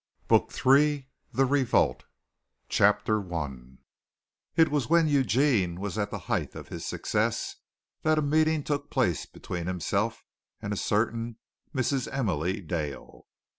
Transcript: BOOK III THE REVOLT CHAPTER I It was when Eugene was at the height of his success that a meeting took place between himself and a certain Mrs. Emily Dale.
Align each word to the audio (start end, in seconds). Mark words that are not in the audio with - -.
BOOK 0.27 0.51
III 0.65 1.07
THE 1.31 1.45
REVOLT 1.45 2.05
CHAPTER 2.69 3.35
I 3.35 3.55
It 4.55 4.69
was 4.71 4.89
when 4.89 5.07
Eugene 5.07 5.79
was 5.79 5.95
at 5.99 6.09
the 6.09 6.17
height 6.25 6.55
of 6.55 6.69
his 6.69 6.83
success 6.83 7.57
that 8.01 8.17
a 8.17 8.23
meeting 8.23 8.63
took 8.63 8.89
place 8.89 9.27
between 9.27 9.67
himself 9.67 10.25
and 10.59 10.73
a 10.73 10.75
certain 10.75 11.37
Mrs. 11.75 12.07
Emily 12.11 12.61
Dale. 12.61 13.27